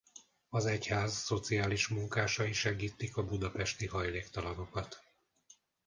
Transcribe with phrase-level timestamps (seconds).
[0.49, 5.03] Az egyház szociális munkásai segítik a budapesti hajléktalanokat.